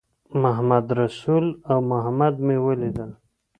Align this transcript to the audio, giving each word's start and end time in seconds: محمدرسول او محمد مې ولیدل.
محمدرسول 0.43 1.45
او 1.69 1.77
محمد 1.91 2.35
مې 2.45 2.57
ولیدل. 2.65 3.11